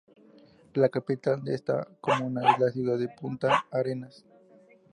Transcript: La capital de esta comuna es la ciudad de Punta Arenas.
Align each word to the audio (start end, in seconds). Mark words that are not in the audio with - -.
La 0.73 0.89
capital 0.89 1.43
de 1.43 1.53
esta 1.53 1.87
comuna 2.01 2.53
es 2.53 2.59
la 2.59 2.71
ciudad 2.71 2.97
de 2.97 3.07
Punta 3.07 3.65
Arenas. 3.69 4.25